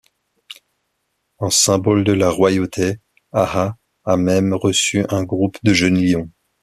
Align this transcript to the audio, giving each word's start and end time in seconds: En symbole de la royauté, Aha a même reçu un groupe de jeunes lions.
En 1.37 1.51
symbole 1.51 2.03
de 2.03 2.11
la 2.13 2.31
royauté, 2.31 2.95
Aha 3.33 3.77
a 4.03 4.17
même 4.17 4.55
reçu 4.55 5.05
un 5.09 5.21
groupe 5.23 5.59
de 5.61 5.73
jeunes 5.73 6.01
lions. 6.01 6.31